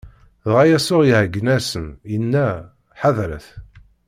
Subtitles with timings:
[0.49, 2.47] Dɣa Yasuɛ iɛeggen-asen, inna:
[3.01, 3.47] Ḥadret!